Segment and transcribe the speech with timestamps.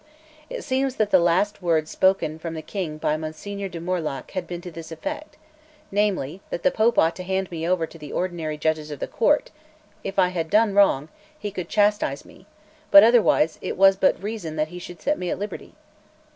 [0.49, 4.47] It seems that the last words spoken from the King by Monsignor di Morluc had
[4.47, 5.37] been to this effect,
[5.91, 9.05] namely, that the Pope ought to hand me over to the ordinary judges of the
[9.05, 9.51] court;
[10.03, 12.47] if I had done wrong, he could chastise me;
[12.89, 15.75] but otherwise, it was but reason that he should set me at liberty.